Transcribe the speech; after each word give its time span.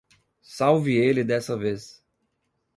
Salve 0.41 0.95
ele 0.95 1.23
dessa 1.23 1.55
vez. 1.55 2.03